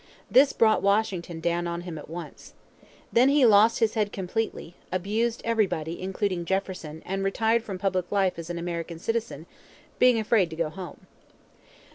This 0.31 0.51
brought 0.51 0.81
Washington 0.81 1.39
down 1.41 1.67
on 1.67 1.81
him 1.81 1.95
at 1.99 2.09
once. 2.09 2.55
Then 3.13 3.29
he 3.29 3.45
lost 3.45 3.77
his 3.77 3.93
head 3.93 4.11
completely, 4.11 4.73
abused 4.91 5.43
everybody, 5.45 6.01
including 6.01 6.43
Jefferson, 6.43 7.03
and 7.05 7.23
retired 7.23 7.61
from 7.61 7.77
public 7.77 8.11
life 8.11 8.39
as 8.39 8.49
an 8.49 8.57
American 8.57 8.97
citizen, 8.97 9.45
being 9.99 10.17
afraid 10.19 10.49
to 10.49 10.55
go 10.55 10.69
home. 10.69 11.05